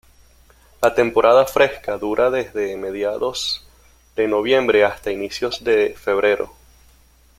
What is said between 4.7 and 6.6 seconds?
hasta inicios de febrero.